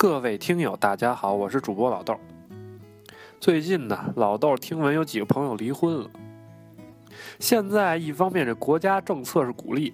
[0.00, 2.18] 各位听友，大家好，我是主播老豆。
[3.38, 6.08] 最近呢，老豆听闻有几个朋友离婚了。
[7.38, 9.92] 现在一方面这国家政策是鼓励，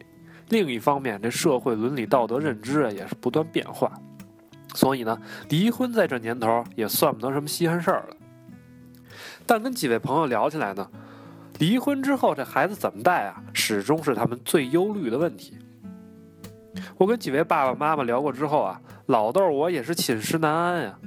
[0.51, 3.93] 另一方面这社会伦理道德认知啊也是不断变化，
[4.77, 8.17] 所以呢，离婚在这年头也算不得什么稀罕事儿了。
[9.45, 10.89] 但跟几位朋友聊起来呢，
[11.59, 15.59] 离婚之后这孩子怎么带啊，始终是他们最忧虑的问题。
[16.97, 20.99] 我跟几位爸爸妈妈聊过之后啊，老豆我也是寝食难安呀，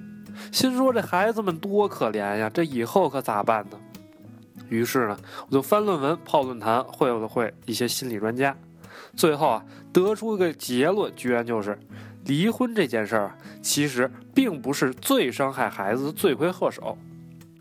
[0.52, 3.78] 心说这孩子们多可怜呀，这以后可咋办呢？
[4.70, 5.18] 于是呢，
[5.48, 8.56] 我就翻论文、泡论坛，会了会一些心理专家，
[9.16, 11.78] 最后啊，得出一个结论，居然就是
[12.26, 16.98] 离婚这件事儿其实并不是最伤害孩子的罪魁祸首，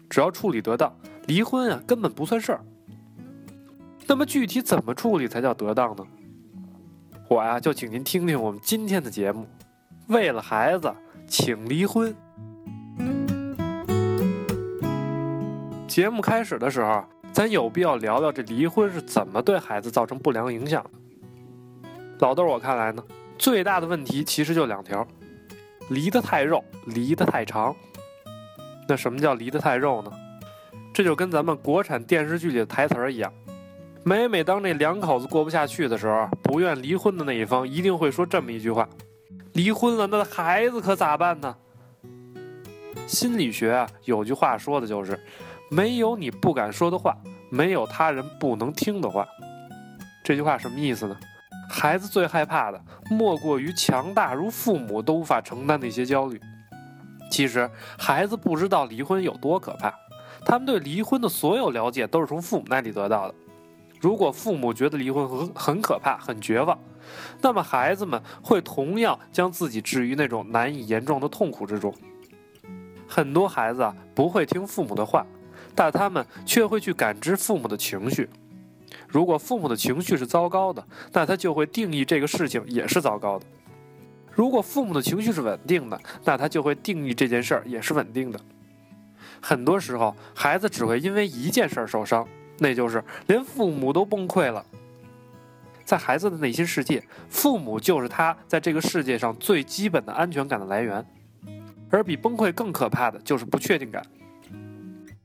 [0.09, 0.95] 只要处理得当，
[1.27, 2.61] 离婚啊根本不算事儿。
[4.07, 6.07] 那么具体怎么处理才叫得当呢？
[7.29, 9.49] 我呀，就请您听听我们今天的节目。
[10.09, 10.91] 为了孩子，
[11.27, 12.15] 请离婚。
[15.87, 20.91] 节目开始的时候，咱有必要聊聊这离婚是怎么对孩子造成不良影响的。
[22.21, 23.05] 老豆，我看来呢，
[23.37, 25.07] 最大的问题其实就两条：
[25.91, 27.77] 离得太肉，离得太长。
[28.89, 30.11] 那什么叫离得太肉呢？
[30.95, 33.31] 这就跟咱们国产电视剧里的台词儿一样。
[34.05, 38.89] 每每当这两口子过不下去的时候，不愿离婚的那一方一定会说这么一句话
[39.53, 41.57] ：“离婚了，那孩子可咋办呢？”
[43.07, 45.19] 心理学啊，有句话说的就是
[45.71, 47.17] ：“没有你不敢说的话，
[47.51, 49.27] 没有他人不能听的话。”
[50.23, 51.17] 这句话什么意思呢？
[51.71, 56.41] 孩子最害怕的，莫过于强大如父母都无法承担的一些焦虑。
[57.31, 59.95] 其实，孩子不知道离婚有多可怕，
[60.45, 63.35] 他们对离婚的所有了解都是从父母那里得到的。
[64.01, 66.79] 如果父母觉得离婚很很可怕、很绝望，
[67.41, 71.95] 那么孩子们会同样将自己置于那种难以言状的痛苦之中。
[73.07, 75.27] 很多孩子啊不会听父母的话，
[75.75, 78.29] 但他们却会去感知父母的情绪。
[79.07, 83.47] 如果父母的情绪是糟糕的，那他就会定义这个事情也是糟糕的；
[84.33, 88.39] 如果父母的情绪是稳定的，那他就会定义这件事儿也是稳定的。
[89.41, 92.27] 很多时候，孩子只会因为一件事儿受伤。
[92.61, 94.67] 那就是连父母都崩溃了。
[95.89, 101.03] 在孩子的内心世界，父母就是他在这个世界上最基本的安全感的来源，
[101.89, 104.05] 而比崩溃更可怕的就是不确定感。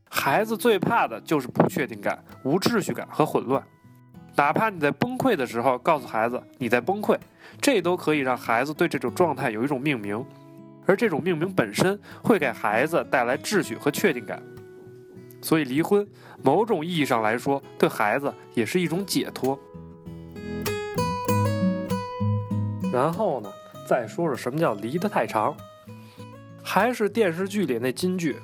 [0.09, 3.61] 孩子最怕的就是不确定感、无秩序感和混乱。
[4.37, 7.19] 哪怕你在崩溃的时候告诉孩子你在崩溃，
[7.59, 10.25] 这都可以让孩子对这种状态有一种命名，
[10.85, 14.41] 而这种命名本身会给孩子带来秩序和确定感。
[15.41, 16.07] 所以，离婚
[16.41, 19.59] 某种意义上来说，对孩子也是一种解脱。
[22.93, 23.51] 然后呢，
[23.87, 25.57] 再说说什么叫离得太长，
[26.61, 28.39] 还是电视剧里那金句：“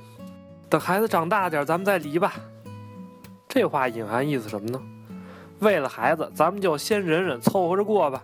[0.67, 2.33] 等孩子长大点，咱们再离吧。”
[3.47, 4.81] 这话隐含意思什么呢？
[5.59, 8.23] 为了孩子，咱们就先忍忍，凑合着过吧。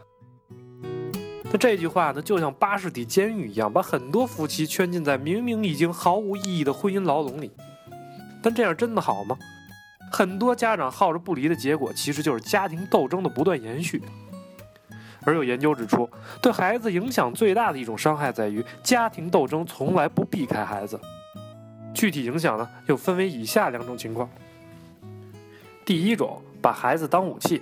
[1.51, 7.51] 那这句话呢，就像巴士底监狱一样，把很多夫妻圈禁在明明已经毫无意义的婚姻牢笼里。
[8.41, 9.37] 但这样真的好吗？
[10.11, 14.01] 很多家长耗着不离的结果，其实就是家庭斗争的不断延续。
[15.25, 16.09] 而有研究指出，
[16.41, 20.99] 对孩子影响最大的一种伤害在于家庭斗争从来不避开孩子。
[21.93, 24.29] 具体影响呢，又分为以下两种情况。
[25.83, 27.61] 第一种，把孩子当武器，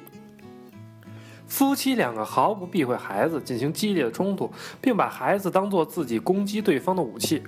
[1.48, 7.44] 夫妻两个毫不避讳孩子，进行激烈的冲突，并把孩子当做自己攻击对方的武器。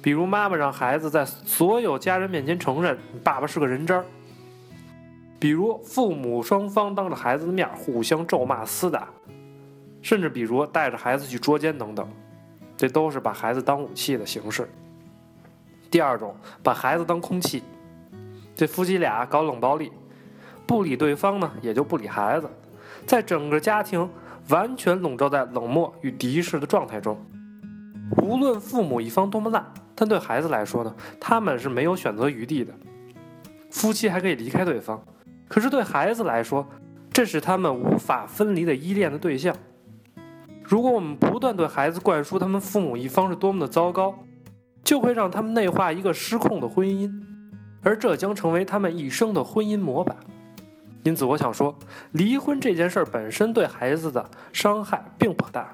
[0.00, 4.02] 比如妈妈让孩子在所有家人面前承认爸爸是个人渣；
[5.44, 9.02] 比如父母双方当着孩子的面互相咒骂厮打；
[10.00, 12.08] 甚至比如带着孩子去捉奸等等，
[12.78, 14.66] 这都是把孩子当武器的形式。
[15.90, 17.62] 第二种，把孩子当空气，
[18.54, 19.92] 这夫妻俩搞冷暴力，
[20.66, 22.48] 不理对方呢，也就不理孩子，
[23.04, 24.08] 在整个家庭
[24.48, 27.22] 完全笼罩在冷漠与敌视的状态中，
[28.22, 29.62] 无论父母一方多么烂。
[29.94, 32.72] 但对孩子来说呢，他们是没有选择余地的。
[33.70, 34.98] 夫妻还可以离开对方，
[35.54, 36.66] 可是对孩子来说，
[37.12, 39.54] 这是他们无法分离的依恋的对象。
[40.64, 44.18] 如果我们不断对孩子灌输他们父母一方是多么的糟糕，
[44.82, 47.08] 就会让他们内化一个失控的婚姻，
[47.84, 50.16] 而这将成为他们一生的婚姻模板。
[51.04, 51.78] 因此，我想说，
[52.10, 55.72] 离婚这件事儿本身对孩子的伤害并不大。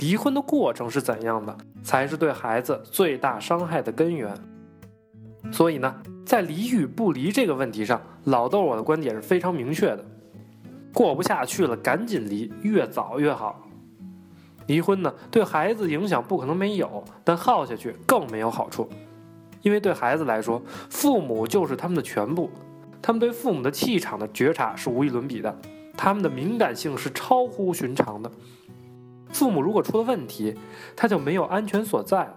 [0.00, 4.34] 离婚的过程是怎样的，才是对孩子最大伤害的根源。
[5.50, 5.94] 所以呢，
[6.26, 10.04] 在离与不离这个问题上，老豆我的观点是非常明确的：
[10.92, 13.62] 过不下去了，赶紧离，越早越好。
[14.66, 18.88] 离婚呢，对孩子影响不可能没有，但耗下去更没有好处，
[19.62, 22.50] 因为对孩子来说，父母就是他们的全部，
[23.00, 25.56] 他们对父母的气场的觉察是无与伦比的，
[25.96, 28.28] 他们的敏感性是超乎寻常的。
[29.28, 30.56] 父母如果出了问题，
[30.96, 32.34] 他就没有安全所在了。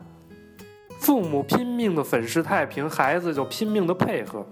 [0.99, 4.45] 父母拼命的粉饰太平，孩子就拼命的配合，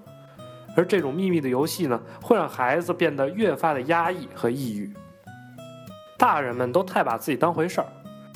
[0.75, 4.91] 而这种秘密的游戏呢，会让孩子变得越发的压抑和抑郁。
[6.17, 7.87] 大人们都太把自己当回事儿，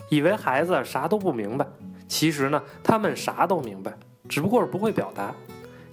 [0.10, 1.66] 以为孩子啥都不明白。
[2.08, 3.94] 其实呢，他们啥都明白，
[4.28, 5.34] 只不过是不会表达。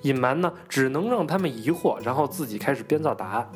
[0.03, 3.49] 隐瞒呢，只能让他们疑惑，然后自己开始编造答案。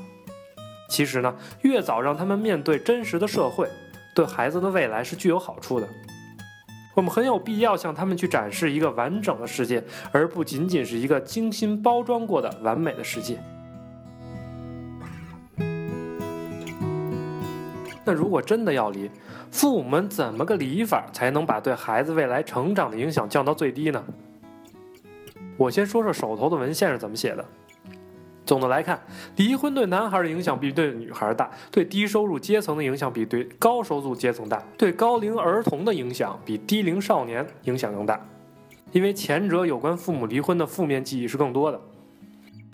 [0.89, 3.69] 其实呢，越早让他们面对真实的社会，
[4.15, 5.89] 对孩子的未来是具有好处的。
[6.95, 13.39] 我们很有必要向他们去展示一个完整的世界，而不仅仅是一个精心包装过的完美的世界。
[18.05, 19.09] 那如果真的要离，
[19.51, 24.05] 父母们怎么个离法才能把对孩子未来成长的影响降到最低呢？
[25.57, 27.45] 我先说说手头的文献是怎么写的。
[28.53, 29.01] 总的来看，
[29.37, 38.21] 离婚对男孩的影响比对女孩大，对低收入阶层的影响比对高收入阶层大，对高龄儿童的影响比低龄少年影响更大。
[38.91, 41.81] 因为前者有关父母离婚的负面记忆是更多的，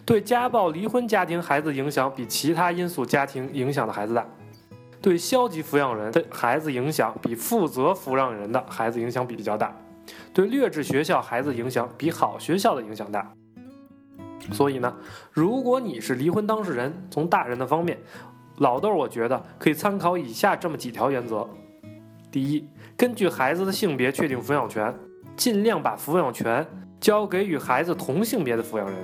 [0.05, 4.27] 对家暴离婚家庭孩子影响比其他因素家庭影响的孩子大。
[5.01, 9.73] 对消极抚养人的孩子影响比负责抚养人的孩子影响比比较大，
[10.35, 13.33] 对劣质学校孩子影响比好学校的影响大。
[14.53, 14.95] 所以呢，
[15.31, 17.99] 如果你是离婚当事人，从大人的方面，
[18.57, 21.49] 老豆我觉得可以参考以下这么几条原则：
[22.31, 24.95] 第一，根据孩子的性别确定抚养权，
[25.37, 26.67] 尽量把抚养权
[27.01, 28.99] 交给与孩子同性别的抚养人；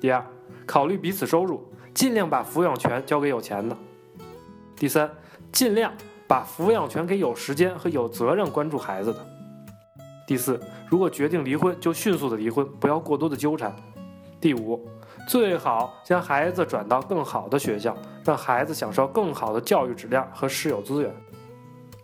[0.00, 0.24] 第二，
[0.66, 1.64] 考虑彼此收入，
[1.94, 3.76] 尽量把抚养权交给有钱的。
[4.76, 5.10] 第三，
[5.50, 5.92] 尽量
[6.26, 9.26] 把抚养权给有时间和有责任关注孩子的。
[10.26, 13.74] 第四，如果决定离婚，就迅速的离婚，不要过多的纠缠。
[14.40, 14.88] 第五，
[15.26, 21.12] 最好将孩子转到更好的学校，让孩子享受更好的教育质量和师友资源。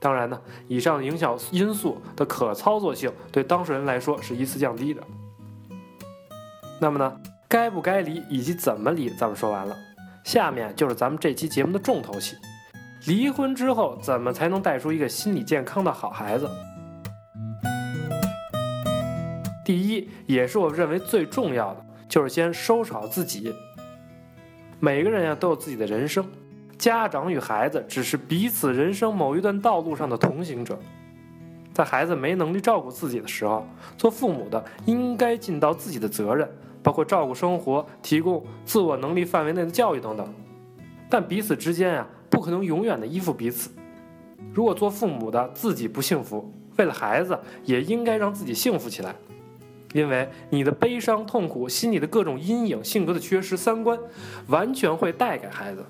[0.00, 0.38] 当然呢，
[0.68, 5.02] 以上影响因素的可操作性对当事人来说是依次降低的。
[6.80, 9.76] 那么呢，该不该离以及怎么离，咱们说完了，
[10.24, 12.36] 下面就是咱们这期节目的重头戏。
[13.06, 16.48] 离婚之后，怎么才能带出一个心理健康的好孩子？
[19.64, 23.52] 第一，也是我认为最重要的，就是先收拾好自己。
[24.78, 26.24] 每个人呀都有自己的人生，
[26.78, 30.78] 家长与孩子只是彼此人生某一段道路上的同行者。
[31.72, 33.66] 在孩子没能力照顾自己的时候，
[33.98, 36.48] 做父母的应该尽到自己的责任，
[36.84, 40.32] 包括照顾生活、提供自我能力范围内的教育等等。
[41.10, 42.06] 但彼此之间呀。
[42.30, 43.70] 不可能永远的依附彼此。
[44.52, 49.14] 如果做父母的自己不幸福，为了孩子也应该让自己幸福起来。
[49.94, 53.96] 因为你的悲伤、痛苦、心里的各种阴影、性格的缺失、三观，
[54.48, 55.86] 完全会带给孩子。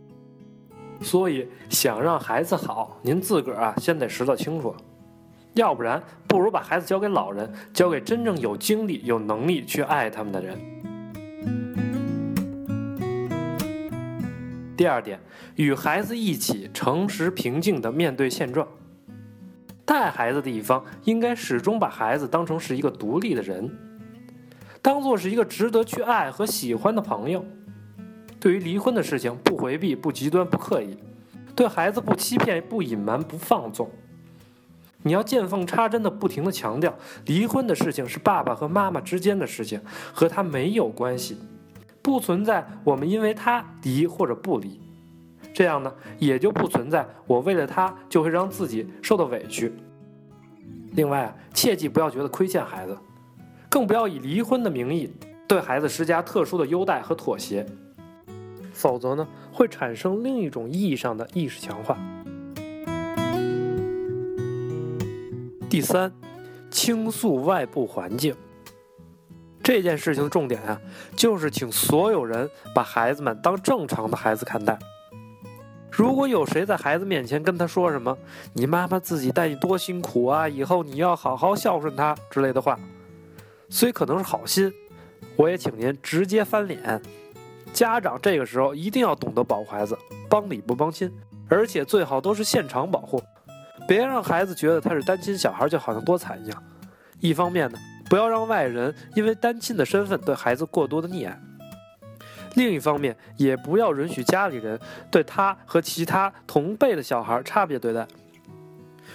[1.01, 4.77] 所以想让孩子好，您自个儿啊先得拾掇清楚，
[5.55, 10.59] 要不然不如把孩子交给老人，交给真正有精力、有能力去爱他们的人。
[14.77, 15.19] 第二点，
[15.57, 18.69] 与孩子一起诚实平静地面对现状。
[19.87, 23.71] 带孩子的一方应该始终把孩子当成是一个独立的人，
[24.85, 27.43] 当做是一个值得去爱和喜欢的朋友。
[28.39, 30.95] 对于离婚的事情，不回避，不极端，不刻意；
[31.57, 33.91] 对孩子不欺骗，不隐瞒，不放纵。
[35.03, 39.81] 你要见缝插针地不停地强调，离婚的事情是爸爸和妈妈之间的事情，
[40.13, 41.39] 和他没有关系。
[42.03, 44.79] 不存在我们因为他离或者不离，
[45.55, 49.73] 这样呢也就不存在我为了他就会让自己受到委屈。
[50.93, 52.95] 另外，切记不要觉得亏欠孩子，
[53.75, 55.13] 更不要以离婚的名义
[55.49, 57.67] 对孩子施加特殊的优待和妥协，
[58.73, 61.99] 否则呢会产生另一种意义上的意识强化。
[65.69, 66.13] 第三，
[66.71, 68.33] 倾诉外部环境。
[69.61, 70.81] 这件事情的重点啊，
[71.17, 74.79] 就是请所有人把孩子们当正常的孩子看待。
[75.91, 78.17] 如果有谁在孩子面前跟他说什么
[78.55, 82.79] “你妈妈自己带你多辛苦啊，以后你要好好孝顺她”之类的话，
[83.75, 84.73] 虽可能是好心，
[85.35, 87.03] 我也请您直接翻脸。
[87.73, 89.99] 家长这个时候一定要懂得保护孩子，
[90.31, 91.13] 帮理不帮亲，
[91.49, 93.21] 而且最好都是现场保护，
[93.89, 96.63] 别让孩子觉得他是单亲小孩就好像多惨一样。
[97.19, 97.79] 一方面呢。
[98.09, 101.41] 不要让外人因为单亲的身份对孩子过多的溺爱。
[102.55, 104.79] 另一方面，也不要允许家里人
[105.11, 108.07] 对他和其他同辈的小孩差别对待。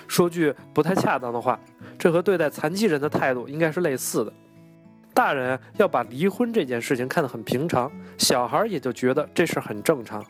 [0.07, 1.57] 说句不太恰当的话，
[1.99, 4.33] 这和对待残疾人的态度应该是类似的。
[5.19, 10.23] 大人要把离婚这件事情看得很平常，小孩也就觉得这事很正常。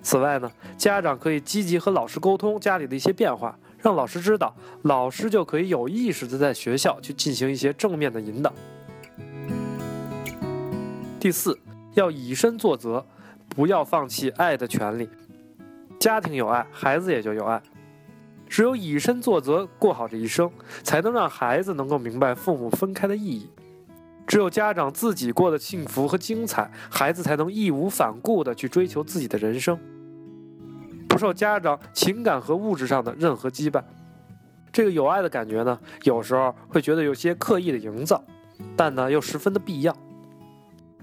[0.00, 0.48] 此外呢，
[0.78, 8.52] 家长可以积极和老师沟通家里的一些变化，让老师知道，老师就可以有意识的在学校去进行一些正面的引导。
[11.18, 11.58] 第四，
[11.94, 13.04] 要以身作则，
[13.48, 15.10] 不要放弃爱的权利。
[15.98, 17.60] 家庭有爱，孩子也就有爱。
[18.48, 20.48] 只有以身作则，过好这一生，
[20.84, 23.50] 才能让孩子能够明白父母分开的意义。
[24.32, 29.78] 只有家长自己过得幸福和精彩，孩子才能义无反顾地去追求自己的人生，
[31.06, 33.84] 不受家长情感和物质上的任何羁绊。
[34.72, 38.24] 这个有爱的感觉呢，有时候会觉得有些刻意的营造，
[38.74, 39.94] 但呢又十分的必要。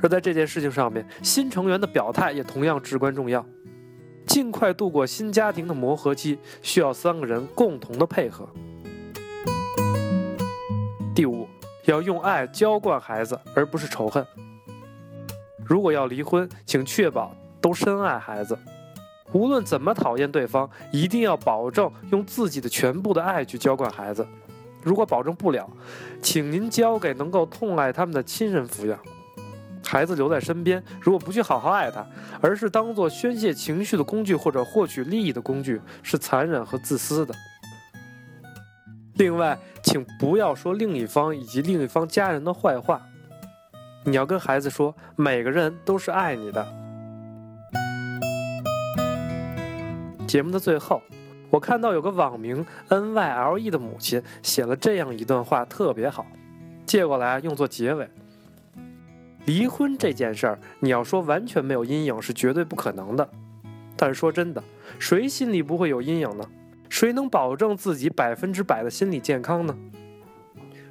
[0.01, 3.45] 而在这件事情上面，新成员的表态也同样至关重要。
[4.25, 8.49] 尽快度过新家庭的磨合期，需要三个人共同的配合。
[11.13, 11.47] 第五。
[11.89, 14.23] 要用爱浇灌孩子，而不是仇恨。
[15.65, 18.57] 如果要离婚，请确保都深爱孩子。
[19.31, 24.25] 无论怎么讨厌对方，一定要保证用自己的全部的爱去浇灌孩子。
[24.83, 25.67] 如果保证不了，
[26.21, 28.97] 请您交给能够痛爱他们的亲人抚养。
[29.83, 32.05] 孩子留在身边，如果不去好好爱他，
[32.39, 37.33] 而是当做宣泄情绪的工具或者获取利益的工具，是残忍和自私的。
[39.19, 43.01] 另外，请不要说另一方以及另一方家人的坏话。
[44.05, 46.65] 你要跟孩子说，每个人都是爱你的。
[50.25, 51.01] 节目的最后，
[51.49, 56.25] 我看到有个网名 NYLE 的母亲写了这样一段话，特别好，
[56.85, 58.09] 借过来用作结尾。
[59.45, 63.29] 离婚这件事儿，你要说完全没有阴影是绝对不可能的。
[63.97, 64.63] 但是说真的，
[64.97, 66.45] 谁心里不会有阴影呢？
[66.99, 69.73] 谁能保证自己百分之百的心理健康呢？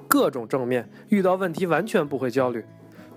[0.09, 2.65] 各种正面，遇到问题完全不会焦虑。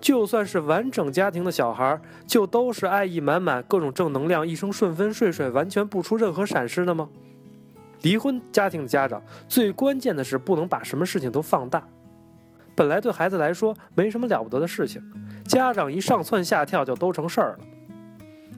[0.02, 7.08] 就算是完整家庭的小孩，就都是爱意满满、各种正能量、一生顺风顺水，完全不出任何闪失的吗？
[8.02, 11.88] 离婚家庭的家长最关键的是不能把什么事情都放大。
[12.76, 15.02] 本来对孩子来说没什么了不得的事情，
[15.46, 17.60] 家长一上蹿下跳就都成事儿了。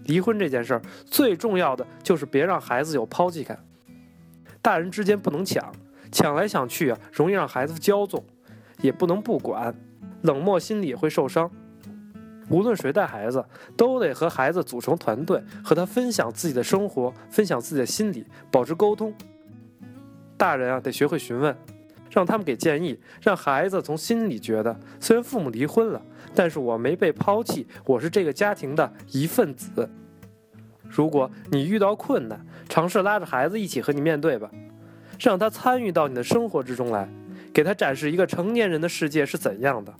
[0.06, 3.64] 离婚这件事儿最重要的就是别让孩子有抛弃感。
[4.64, 5.72] 大人之间不能抢，
[6.10, 8.24] 抢来抢去啊，容易让孩子骄纵；
[8.82, 9.76] 也不能不管，
[10.22, 11.52] 冷漠心理会受伤。
[12.50, 13.44] 无论谁带孩子，
[13.76, 19.14] 都得和孩子组成团队，和他分享自己的生活，分享自己的心理，保持沟通。
[20.38, 21.54] 大人啊，得学会询问，
[22.10, 26.02] 让他们给建议，让孩子从心里觉得，虽然父母离婚了，
[26.34, 29.90] 但是我没被抛弃，我是这个家庭的一份子。
[30.90, 34.50] 如果你遇到困难，尝试拉着孩子一起和你面对吧，
[35.20, 37.10] 让他参与到你的生活之中来，
[37.54, 39.94] 给他展示一个成年人的世界是怎样的。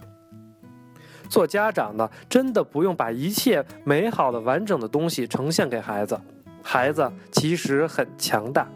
[1.28, 6.20] 做家长的真的不用把一切美好的、完整的东西呈现给孩子，
[6.62, 8.68] 孩子其实很强大。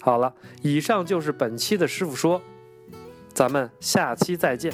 [0.00, 0.32] 好了，
[0.62, 2.40] 以上就是本期的师傅说，
[3.34, 4.72] 咱们下期再见。